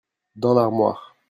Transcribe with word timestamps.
Dans 0.35 0.55
l'armoire. 0.55 1.15